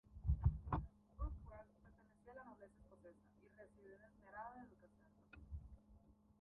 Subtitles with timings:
[1.19, 5.41] Urquhart pertenecía a la nobleza escocesa, y recibió una esmerada educación.